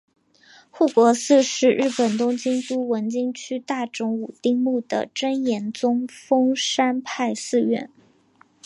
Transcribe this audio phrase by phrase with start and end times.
[0.71, 7.87] 护国寺是日本东京都文京区大冢五丁目的真言宗丰山派寺院。